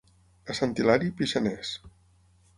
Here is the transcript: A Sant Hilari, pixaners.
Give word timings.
A 0.53 0.55
Sant 0.59 0.73
Hilari, 0.79 1.11
pixaners. 1.21 1.77